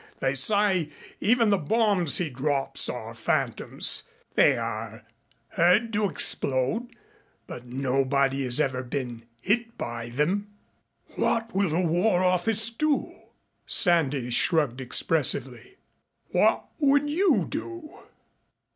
They 0.19 0.33
say 0.33 0.89
even 1.19 1.51
the 1.51 1.59
bombs 1.59 2.17
he 2.17 2.27
drops 2.31 2.89
are 2.89 3.13
phantoms. 3.13 4.09
They 4.33 4.57
are 4.57 5.03
heard 5.49 5.93
to 5.93 6.09
explode 6.09 6.95
but 7.45 7.67
nobody 7.67 8.43
has 8.45 8.59
ever 8.59 8.81
been 8.81 9.25
hit 9.41 9.77
by 9.77 10.09
them." 10.09 10.47
"What 11.09 11.53
will 11.53 11.69
the 11.69 11.85
War 11.85 12.23
Office 12.23 12.71
do?" 12.71 13.13
Sandys 13.67 14.33
shrugged 14.33 14.81
expressively. 14.81 15.77
"What 16.29 16.67
would 16.79 17.07
you 17.07 17.45
do?" 17.47 17.99